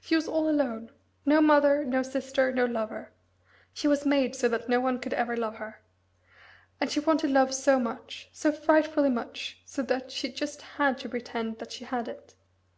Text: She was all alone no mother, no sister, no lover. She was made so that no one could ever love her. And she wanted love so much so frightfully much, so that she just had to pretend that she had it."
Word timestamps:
She 0.00 0.14
was 0.14 0.26
all 0.26 0.48
alone 0.48 0.90
no 1.26 1.42
mother, 1.42 1.84
no 1.84 2.02
sister, 2.02 2.50
no 2.50 2.64
lover. 2.64 3.10
She 3.74 3.86
was 3.86 4.06
made 4.06 4.34
so 4.34 4.48
that 4.48 4.70
no 4.70 4.80
one 4.80 4.98
could 4.98 5.12
ever 5.12 5.36
love 5.36 5.56
her. 5.56 5.82
And 6.80 6.90
she 6.90 6.98
wanted 6.98 7.30
love 7.32 7.52
so 7.52 7.78
much 7.78 8.30
so 8.32 8.52
frightfully 8.52 9.10
much, 9.10 9.60
so 9.66 9.82
that 9.82 10.10
she 10.10 10.32
just 10.32 10.62
had 10.80 10.96
to 11.00 11.10
pretend 11.10 11.58
that 11.58 11.72
she 11.72 11.84
had 11.84 12.08
it." 12.08 12.34